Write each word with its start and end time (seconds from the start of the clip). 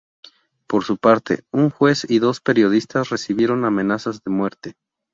Por 0.65 0.83
su 0.83 0.97
parte, 0.97 1.43
un 1.51 1.69
juez 1.69 2.07
y 2.09 2.17
dos 2.17 2.41
periodistas 2.41 3.09
recibieron 3.09 3.65
amenazas 3.65 4.23
de 4.23 4.31
muerte. 4.31 4.73